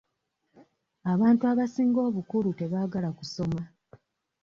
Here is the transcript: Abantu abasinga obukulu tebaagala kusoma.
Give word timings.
Abantu 1.13 1.43
abasinga 1.51 1.99
obukulu 2.07 2.49
tebaagala 2.59 3.09
kusoma. 3.17 3.63